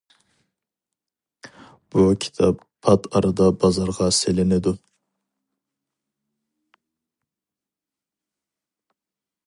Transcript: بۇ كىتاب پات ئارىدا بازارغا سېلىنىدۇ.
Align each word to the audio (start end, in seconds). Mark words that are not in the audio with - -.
بۇ 1.95 2.05
كىتاب 2.25 2.63
پات 2.87 3.07
ئارىدا 3.19 3.49
بازارغا 3.65 4.07
سېلىنىدۇ. 4.21 4.75